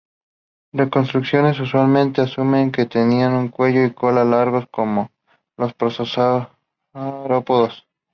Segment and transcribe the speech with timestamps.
[0.73, 5.11] Reconstrucciones usualmente asumen que tenían un cuello y cola largos como
[5.57, 7.87] los prosaurópodos.